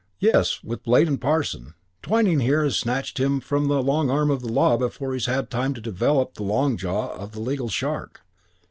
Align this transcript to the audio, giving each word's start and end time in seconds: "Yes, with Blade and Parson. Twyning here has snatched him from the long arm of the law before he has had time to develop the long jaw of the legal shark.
"Yes, 0.17 0.63
with 0.63 0.81
Blade 0.81 1.07
and 1.07 1.21
Parson. 1.21 1.75
Twyning 2.01 2.39
here 2.39 2.63
has 2.63 2.75
snatched 2.75 3.19
him 3.19 3.39
from 3.39 3.67
the 3.67 3.83
long 3.83 4.09
arm 4.09 4.31
of 4.31 4.41
the 4.41 4.51
law 4.51 4.75
before 4.75 5.11
he 5.11 5.17
has 5.17 5.27
had 5.27 5.51
time 5.51 5.75
to 5.75 5.79
develop 5.79 6.33
the 6.33 6.43
long 6.43 6.75
jaw 6.75 7.11
of 7.13 7.33
the 7.33 7.39
legal 7.39 7.69
shark. 7.69 8.21